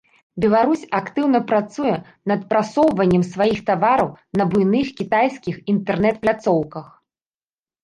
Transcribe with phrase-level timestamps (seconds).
[0.43, 1.93] Беларусь актыўна працуе
[2.31, 4.09] над прасоўваннем сваіх тавараў
[4.43, 6.93] на буйных кітайскіх інтэрнэт-пляцоўках.